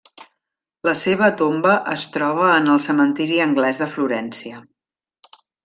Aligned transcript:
La 0.87 0.93
seva 1.01 1.27
tomba 1.41 1.75
es 1.93 2.07
troba 2.17 2.49
en 2.55 2.73
el 2.77 2.81
cementiri 2.87 3.39
anglès 3.47 3.85
de 3.85 3.91
Florència. 3.95 4.67